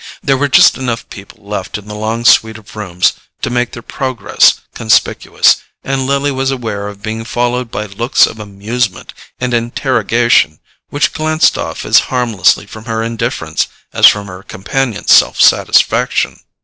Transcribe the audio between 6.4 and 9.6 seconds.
aware of being followed by looks of amusement and